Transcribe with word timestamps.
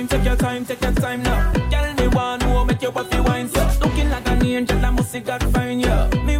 time, 0.00 0.08
take 0.08 0.24
your 0.24 0.36
time, 0.36 0.64
take 0.64 0.80
your 0.80 0.92
time 0.92 1.22
now. 1.22 1.52
Girl, 1.52 1.94
me 1.94 2.08
want 2.08 2.42
to 2.42 2.64
make 2.64 2.80
your 2.80 2.92
body 2.92 3.20
wine, 3.20 3.48
so 3.48 3.60
looking 3.80 4.08
like 4.08 4.26
an 4.28 4.44
angel, 4.44 4.84
I 4.84 4.90
must 4.90 5.12
see 5.12 5.20
God 5.20 5.42
find 5.52 5.80
you. 5.80 6.39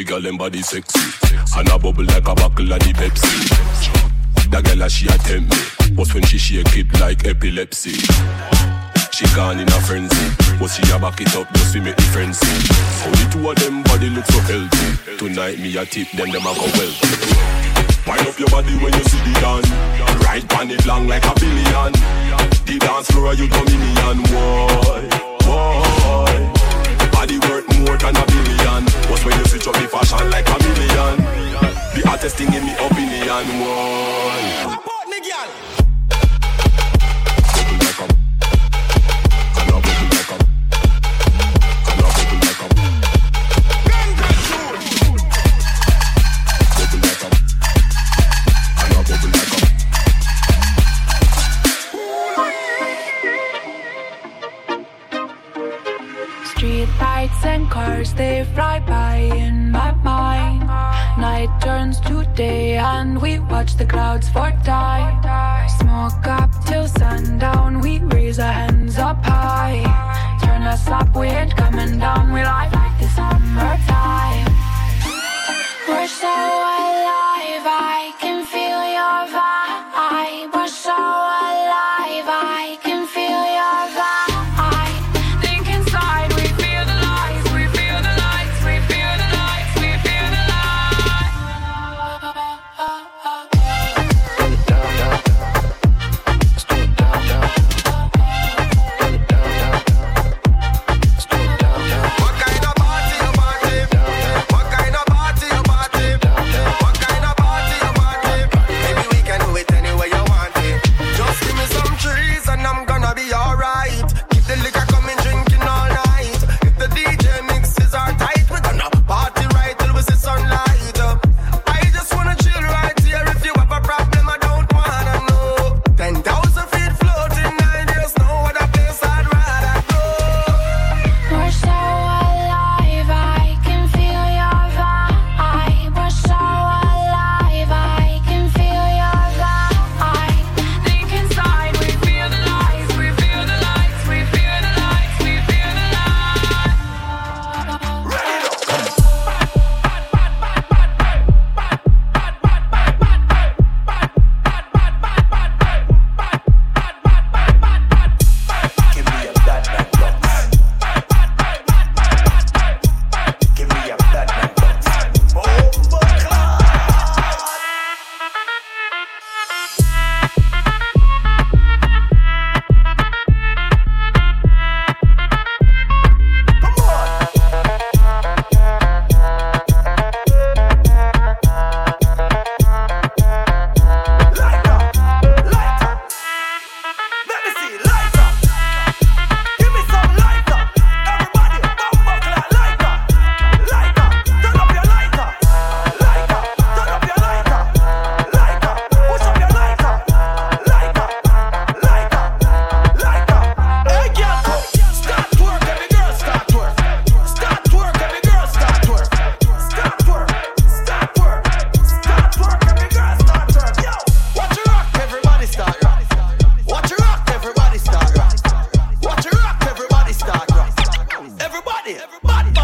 the 0.00 0.04
girl 0.04 0.20
them 0.20 0.36
body 0.38 0.62
sexy. 0.62 1.00
And 1.56 1.68
a 1.68 1.78
bubble 1.78 2.04
like 2.04 2.26
a 2.26 2.34
buckle 2.34 2.72
of 2.72 2.80
the 2.80 2.92
Pepsi. 2.96 4.48
That 4.48 4.64
girl 4.64 4.88
she 4.88 5.06
attempt 5.08 5.52
me, 5.52 5.94
but 5.94 6.08
when 6.14 6.24
she 6.24 6.38
shake 6.38 6.72
it 6.76 6.88
like 7.00 7.26
epilepsy. 7.26 8.00
She 9.12 9.26
gone 9.36 9.60
in 9.60 9.68
a 9.68 9.80
frenzy, 9.84 10.26
but 10.56 10.68
she 10.68 10.80
a 10.88 10.98
back 10.98 11.20
it 11.20 11.36
up 11.36 11.52
just 11.52 11.74
to 11.74 11.80
make 11.82 11.96
the 11.96 12.08
frenzy. 12.16 12.48
So 13.04 13.10
the 13.12 13.28
two 13.28 13.50
of 13.50 13.56
them 13.60 13.82
body 13.84 14.08
look 14.08 14.24
so 14.24 14.40
healthy. 14.48 15.18
Tonight 15.18 15.58
me 15.58 15.76
a 15.76 15.84
tip 15.84 16.08
them 16.16 16.30
them 16.30 16.48
a 16.48 16.52
go 16.56 16.64
well. 16.80 16.94
Wind 18.08 18.24
up 18.24 18.38
your 18.38 18.48
body 18.48 18.72
when 18.80 18.94
you 18.96 19.04
see 19.04 19.20
the 19.20 19.34
dance. 19.44 19.68
Right 20.24 20.48
pan 20.48 20.70
it 20.70 20.86
long 20.86 21.08
like 21.08 21.26
a 21.28 21.34
billion. 21.36 21.92
The 22.64 22.76
dance 22.80 23.10
floor 23.10 23.34
you 23.34 23.48
dominion, 23.52 24.24
why, 24.32 25.08
why? 25.44 26.59
body 27.20 27.38
worth 27.50 27.68
more 27.78 27.98
than 27.98 28.16
a 28.16 28.26
billion. 28.32 28.82
What's 29.10 29.26
when 29.26 29.38
you 29.38 29.44
switch 29.44 29.68
up 29.68 29.74
the 29.74 29.86
fashion 29.88 30.30
like 30.30 30.48
a 30.48 30.58
million? 30.64 31.16
The 31.94 32.02
hottest 32.08 32.36
thing 32.36 32.52
in 32.54 32.64
me 32.64 32.72
opinion, 32.72 33.60
one. 33.60 34.89
cars, 57.70 58.12
they 58.14 58.44
fly 58.54 58.80
by 58.80 59.16
in 59.16 59.70
my 59.70 59.92
mind. 60.02 60.66
Night 61.18 61.50
turns 61.62 62.00
to 62.00 62.24
day, 62.34 62.76
and 62.76 63.20
we 63.22 63.38
watch 63.38 63.76
the 63.76 63.86
clouds 63.86 64.28
for 64.28 64.50
die. 64.64 65.06
Smoke 65.78 66.26
up 66.26 66.50
till 66.66 66.86
sundown, 66.88 67.80
we 67.80 68.00
raise 68.00 68.38
our 68.38 68.52
hands 68.52 68.98
up 68.98 69.24
high. 69.24 69.82
Turn 70.42 70.62
us 70.62 70.86
up, 70.88 71.14
wind. 71.14 71.59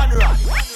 Run, 0.07 0.19
run, 0.19 0.37
run. 0.47 0.76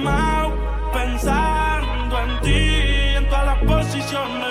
quemado. 0.00 0.52
Pensando 0.92 2.18
en 2.18 2.40
ti, 2.40 3.16
en 3.16 3.28
todas 3.28 3.46
las 3.46 3.58
posiciones. 3.58 4.48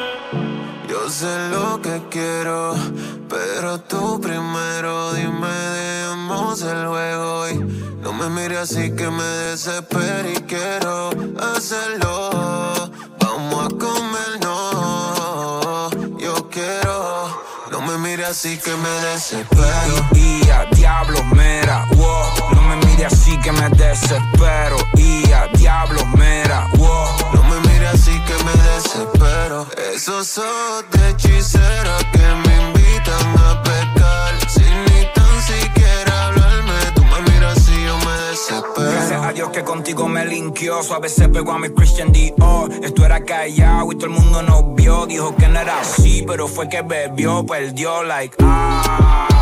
Yo 0.88 1.10
sé 1.10 1.50
lo 1.50 1.82
que 1.82 2.02
quiero, 2.10 2.76
pero 3.28 3.80
tú 3.82 4.20
primero 4.22 5.14
dime, 5.14 5.48
dejemos 5.48 6.62
el 6.62 6.88
juego 6.88 7.50
y 7.50 7.56
no 8.02 8.14
me 8.14 8.30
mires 8.30 8.60
así 8.60 8.96
que 8.96 9.10
me 9.10 9.24
desespero 9.24 10.32
y 10.32 10.42
quiero 10.44 11.10
hacerlo. 11.56 12.92
Vamos 13.20 13.66
a 13.66 13.70
comer, 13.78 14.32
no, 14.42 15.90
yo 16.18 16.50
quiero, 16.50 17.28
no 17.72 17.82
me 17.82 17.98
mires 17.98 18.30
así 18.30 18.58
que 18.58 18.76
me 18.76 18.90
desespero. 18.90 19.96
Y 20.16 20.50
a 20.50 20.66
diablo, 20.72 21.24
mera, 21.26 21.86
wow. 21.96 22.39
No 22.70 22.76
me 22.76 22.86
mire 22.86 23.06
así 23.06 23.36
que 23.40 23.52
me 23.52 23.68
desespero. 23.70 24.78
Y 24.96 25.32
a 25.32 25.48
diablo, 25.58 26.06
mera, 26.06 26.68
wow. 26.78 27.08
No 27.34 27.44
me 27.46 27.60
mires 27.68 27.96
así 27.96 28.12
que 28.12 28.44
me 28.44 28.52
desespero. 28.74 29.66
Esos 29.96 30.38
ojos 30.38 30.86
de 30.92 31.10
hechicera 31.10 31.98
que 32.12 32.20
me 32.20 32.68
invitan 32.68 33.38
a 33.40 33.64
pecar. 33.64 34.50
Sin 34.50 34.86
ni 34.86 35.04
tan 35.16 35.42
siquiera 35.42 36.28
hablarme, 36.28 36.74
tú 36.94 37.02
me 37.06 37.32
miras 37.32 37.58
así 37.58 37.74
yo 37.84 37.98
me 37.98 38.06
Gracias 38.06 38.52
a 38.54 38.62
desespero. 38.62 39.34
Dios 39.34 39.50
que 39.50 39.64
contigo 39.64 40.08
me 40.08 40.26
linkió. 40.26 40.84
Suave 40.84 41.10
se 41.10 41.28
pegó 41.28 41.54
a 41.54 41.58
mi 41.58 41.70
Christian 41.70 42.12
Dior. 42.12 42.72
Esto 42.84 43.04
era 43.04 43.24
callado 43.26 43.92
y 43.92 43.96
todo 43.96 44.06
el 44.06 44.12
mundo 44.12 44.44
nos 44.44 44.76
vio. 44.76 45.08
Dijo 45.08 45.36
que 45.36 45.48
no 45.48 45.60
era 45.60 45.80
así, 45.80 46.24
pero 46.28 46.48
fue 46.48 46.70
que 46.70 46.84
bebió, 46.84 47.44
perdió, 47.48 48.04
like, 48.04 48.36
ah, 48.44 49.39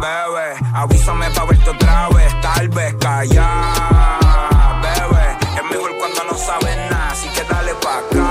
bebé. 0.00 0.48
Avísame 0.74 1.30
pa' 1.30 1.44
verte 1.44 1.70
otra 1.70 2.08
vez, 2.08 2.32
tal 2.40 2.68
vez 2.68 2.94
callar, 2.94 4.80
bebé. 4.82 5.26
Es 5.56 5.64
mejor 5.70 5.90
cuando 5.98 6.24
no 6.30 6.34
sabes 6.38 6.76
nada, 6.90 7.10
así 7.10 7.28
que 7.28 7.42
dale 7.44 7.74
pa' 7.74 7.98
acá. 7.98 8.26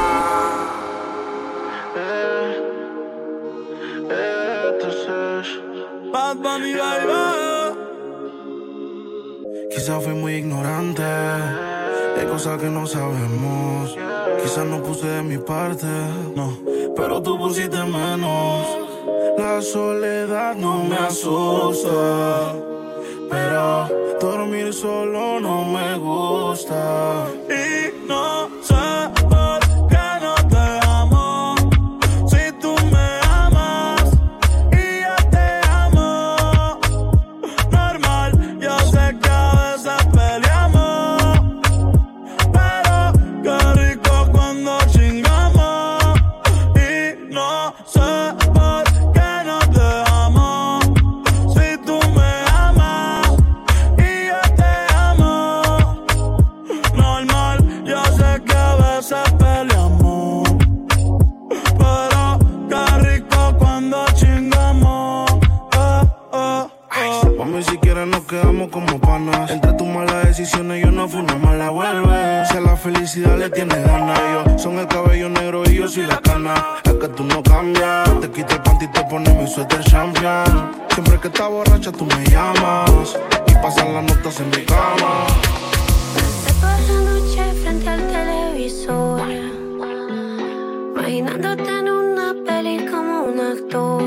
Bad 6.11 6.37
Bunny, 6.37 6.73
baby. 6.73 7.77
Quizás 9.71 10.03
fui 10.03 10.13
muy 10.13 10.33
ignorante, 10.33 11.03
hay 11.03 12.25
cosas 12.27 12.59
que 12.59 12.69
no 12.69 12.87
sabemos. 12.87 13.95
Quizás 14.41 14.65
no 14.65 14.81
puse 14.81 15.07
de 15.07 15.21
mi 15.21 15.37
parte, 15.37 15.85
no, 16.35 16.57
pero 16.95 17.21
tú 17.21 17.37
pusiste 17.37 17.77
menos. 17.83 18.88
Soledad 19.61 20.55
no 20.55 20.83
me 20.85 20.95
asusta, 20.95 22.53
pero 23.29 23.89
dormir 24.21 24.73
solo 24.73 25.41
no 25.41 25.65
me 25.65 25.97
gusta. 25.97 27.27
Y 27.49 28.07
no 28.07 28.38
eh. 67.59 67.63
Mami, 67.63 67.63
si 67.63 67.77
quieres 67.77 68.07
nos 68.07 68.21
quedamos 68.21 68.69
como 68.69 68.99
panas. 68.99 69.51
Entre 69.51 69.73
tus 69.73 69.87
malas 69.87 70.27
decisiones 70.27 70.83
yo 70.83 70.91
no 70.91 71.07
fui 71.07 71.21
una 71.21 71.35
mala 71.35 71.69
vuelve. 71.69 72.45
Si 72.49 72.57
a 72.57 72.61
la 72.61 72.75
felicidad 72.75 73.37
le 73.37 73.49
tienes 73.49 73.85
ganas, 73.85 74.19
yo 74.33 74.59
son 74.59 74.79
el 74.79 74.87
cabello 74.87 75.29
negro 75.29 75.63
y 75.65 75.75
yo 75.75 75.87
soy 75.87 76.05
la 76.05 76.17
cana. 76.17 76.53
Es 76.83 76.93
que 76.93 77.07
tú 77.09 77.23
no 77.23 77.41
cambias, 77.43 78.19
te 78.21 78.29
quito 78.31 78.55
el 78.55 78.61
panty 78.61 78.85
y 78.85 78.87
te 78.89 79.03
pones 79.05 79.35
mi 79.35 79.47
suéter 79.47 79.83
champion. 79.83 80.71
Siempre 80.93 81.19
que 81.19 81.27
estás 81.27 81.49
borracha 81.49 81.91
tú 81.91 82.05
me 82.05 82.25
llamas 82.25 83.17
y 83.47 83.53
pasan 83.55 83.93
las 83.93 84.03
notas 84.03 84.39
en 84.39 84.49
mi 84.49 84.65
cama. 84.65 85.27
Pasé 86.13 86.53
toda 86.59 86.79
la 86.79 87.11
noche 87.11 87.53
frente 87.61 87.89
al 87.89 88.07
televisor, 88.07 89.21
imaginándote 90.95 91.79
en 91.79 91.89
una 91.89 92.33
peli 92.45 92.85
como 92.87 93.23
un 93.23 93.39
actor. 93.39 93.98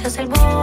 Se 0.00 0.06
hace 0.06 0.22
el 0.22 0.28
bobo 0.28 0.59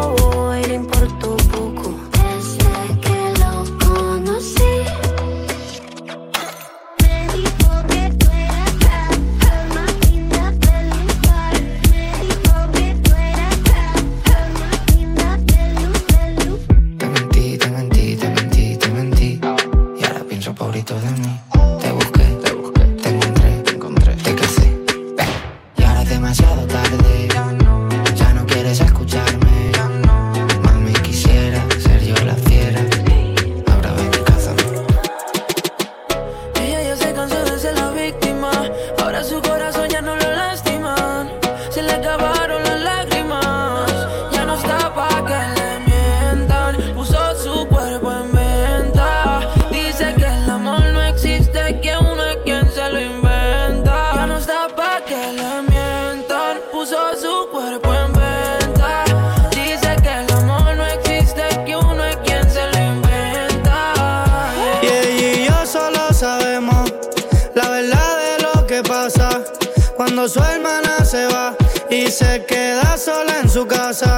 se 72.11 72.45
queda 72.45 72.97
sola 72.97 73.39
en 73.41 73.49
su 73.49 73.65
casa. 73.67 74.17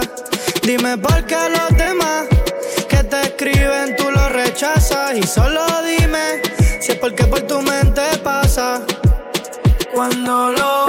Dime 0.64 0.98
por 0.98 1.26
qué 1.26 1.38
los 1.50 1.78
demás 1.78 2.28
que 2.88 3.04
te 3.04 3.22
escriben 3.22 3.96
tú 3.96 4.12
los 4.12 4.32
rechazas. 4.32 5.18
Y 5.18 5.24
solo 5.24 5.62
dime 5.84 6.42
si 6.82 6.92
es 6.92 6.98
porque 6.98 7.26
por 7.26 7.42
tu 7.42 7.62
mente 7.62 8.02
pasa. 8.24 8.82
Cuando 9.94 10.52
lo 10.52 10.89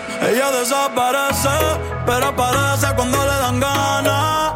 Ella 0.21 0.51
desaparece, 0.51 1.49
pero 2.05 2.27
aparece 2.27 2.87
cuando 2.95 3.17
le 3.17 3.37
dan 3.43 3.59
ganas. 3.59 4.53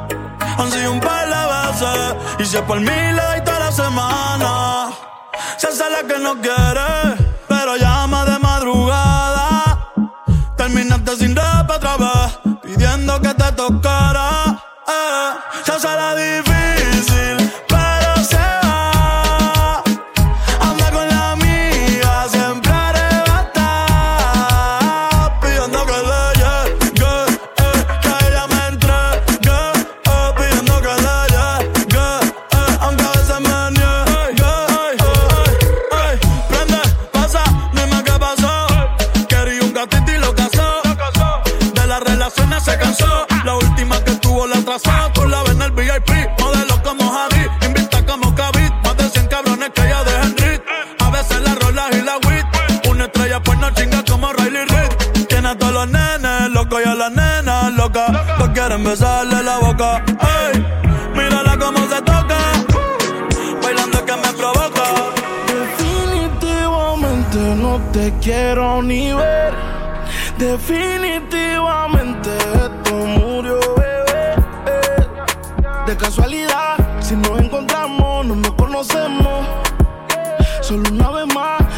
Han 0.59 0.71
sido 0.71 0.91
un 0.91 0.99
par 0.99 1.27
de 1.27 1.41
veces, 1.55 2.15
y 2.39 2.45
si 2.45 2.57
por 2.59 2.79
mí 2.79 2.85
le 2.85 3.21
doy 3.21 3.41
toda 3.43 3.59
la 3.59 3.71
semana. 3.71 4.89
Se 5.57 5.67
hace 5.67 5.89
la 5.89 6.03
que 6.07 6.19
no 6.19 6.39
quiere, 6.39 7.15
pero 7.47 7.77
llama 7.77 8.25
de 8.25 8.37
madrugada. 8.39 9.91
Terminaste 10.55 11.15
sin 11.17 11.35
rap 11.35 11.69
otra 11.69 11.97
vez, 11.97 12.39
pidiendo 12.61 13.19
que 13.21 13.33
te 13.33 13.51
tocara. 13.53 14.61
Eh, 14.87 15.31
se 15.63 15.71
hace 15.71 15.87
la 15.87 16.15
diferencia. 16.15 16.44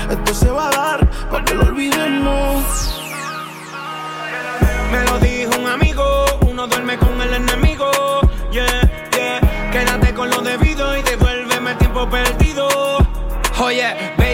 Esto 0.09 0.33
se 0.33 0.49
va 0.51 0.67
a 0.69 0.71
dar 0.71 1.09
para 1.29 1.43
que 1.43 1.53
lo 1.53 1.63
olvidemos. 1.63 3.01
Me 4.91 5.03
lo 5.03 5.19
dijo 5.19 5.59
un 5.59 5.67
amigo, 5.67 6.03
uno 6.47 6.67
duerme 6.67 6.97
con 6.97 7.21
el 7.21 7.33
enemigo. 7.33 7.91
Yeah, 8.51 8.65
yeah. 9.15 9.69
Quédate 9.71 10.13
con 10.13 10.29
lo 10.29 10.41
debido 10.41 10.97
y 10.97 11.01
devuélveme 11.03 11.71
el 11.71 11.77
tiempo 11.77 12.09
perdido. 12.09 12.67
Oye, 13.59 13.87
oh. 14.17 14.26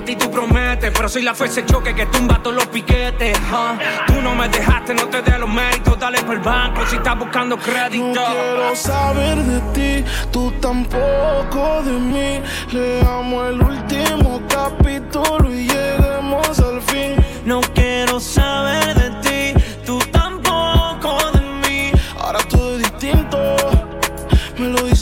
A 0.00 0.02
ti 0.02 0.16
tú 0.16 0.30
prometes, 0.30 0.90
pero 0.96 1.10
soy 1.10 1.20
la 1.20 1.34
fuerza 1.34 1.62
choque 1.66 1.94
que 1.94 2.06
tumba 2.06 2.42
todos 2.42 2.56
los 2.56 2.66
piquetes. 2.68 3.38
Uh. 3.38 3.76
Tú 4.06 4.22
no 4.22 4.34
me 4.34 4.48
dejaste, 4.48 4.94
no 4.94 5.06
te 5.08 5.20
dé 5.20 5.38
los 5.38 5.50
méritos, 5.50 5.98
dale 5.98 6.22
por 6.22 6.36
el 6.36 6.40
banco 6.40 6.86
si 6.86 6.96
estás 6.96 7.18
buscando 7.18 7.58
crédito. 7.58 8.06
No 8.06 8.14
quiero 8.14 8.76
saber 8.76 9.36
de 9.36 9.60
ti, 9.74 10.10
tú 10.32 10.52
tampoco 10.52 11.82
de 11.84 11.92
mí. 11.92 12.40
Le 12.72 13.00
amo 13.02 13.44
el 13.44 13.60
último 13.60 14.40
capítulo 14.48 15.52
y 15.52 15.68
lleguemos 15.68 16.58
al 16.58 16.80
fin. 16.80 17.16
No 17.44 17.60
quiero 17.60 18.18
saber 18.18 18.94
de 18.94 19.10
ti. 19.20 19.30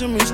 mis 0.06 0.32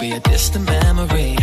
be 0.00 0.12
a 0.12 0.20
distant 0.20 0.66
memory. 0.66 1.35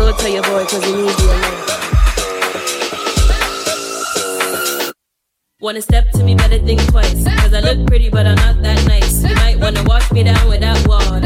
road 0.00 0.18
to 0.18 0.30
your 0.30 0.42
boy, 0.42 0.64
cause 0.64 0.84
he 0.84 0.92
needs 0.92 1.22
you 1.22 1.28
alone. 1.28 1.66
Wanna 5.60 5.82
step 5.82 6.10
to 6.12 6.24
me, 6.24 6.34
better 6.34 6.58
think 6.58 6.80
twice. 6.88 7.22
Cause 7.40 7.52
I 7.52 7.60
look 7.60 7.86
pretty, 7.86 8.08
but 8.08 8.26
I'm 8.26 8.36
not 8.36 8.62
that 8.62 8.86
nice. 8.86 9.22
You 9.22 9.34
might 9.36 9.58
wanna 9.58 9.84
wash 9.84 10.10
me 10.10 10.22
down 10.22 10.48
with 10.48 10.60
that 10.60 10.78
water. 10.88 11.20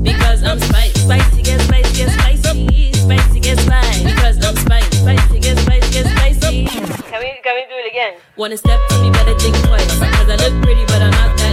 Because 0.00 0.44
I'm 0.44 0.60
spicy, 0.60 1.00
spicy, 1.00 1.42
get 1.42 1.60
spicy, 1.60 1.92
get 1.96 2.10
spicy, 2.10 2.92
spicy, 2.92 3.40
get 3.40 3.58
spicy. 3.58 4.04
Because 4.04 4.36
I'm 4.44 4.56
spicy, 4.56 4.96
spicy, 4.96 5.40
get 5.40 5.58
spicy, 5.58 5.90
get 5.92 6.06
spicy. 6.06 6.66
Can 7.10 7.18
we, 7.22 7.28
can 7.42 7.54
we 7.58 7.64
do 7.66 7.76
it 7.82 7.90
again? 7.90 8.14
Wanna 8.36 8.56
step 8.56 8.78
to 8.90 9.02
me, 9.02 9.10
better 9.10 9.36
think 9.40 9.56
twice. 9.66 9.98
Cause 9.98 10.28
I 10.30 10.36
look 10.36 10.54
pretty, 10.62 10.84
but 10.86 11.02
I'm 11.02 11.10
not 11.10 11.36
that 11.38 11.45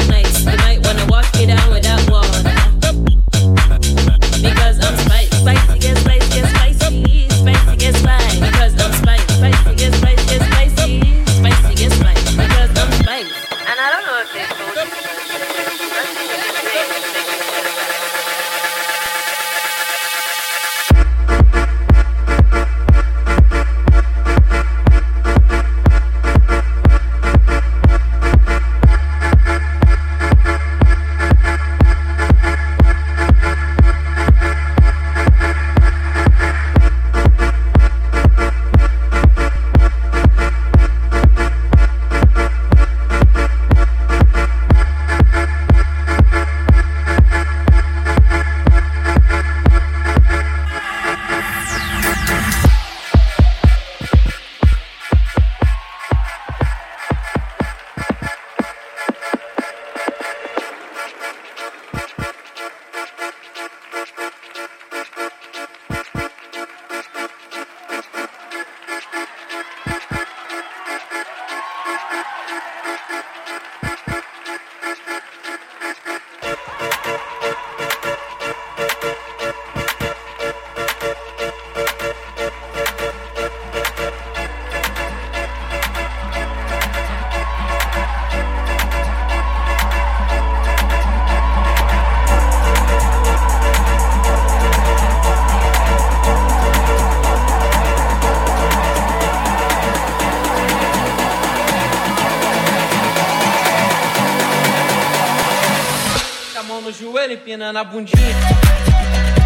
na 107.57 107.83
bundinha. 107.83 109.42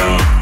down. 0.00 0.39